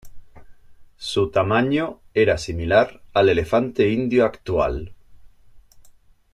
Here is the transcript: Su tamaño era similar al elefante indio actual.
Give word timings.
Su 0.97 1.29
tamaño 1.29 1.99
era 2.15 2.39
similar 2.39 3.03
al 3.13 3.29
elefante 3.29 3.91
indio 3.91 4.25
actual. 4.25 4.95